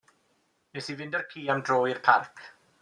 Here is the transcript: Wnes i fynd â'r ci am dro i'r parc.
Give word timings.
Wnes 0.71 0.89
i 0.93 0.95
fynd 1.03 1.19
â'r 1.21 1.29
ci 1.35 1.45
am 1.57 1.63
dro 1.69 1.79
i'r 1.93 2.03
parc. 2.11 2.47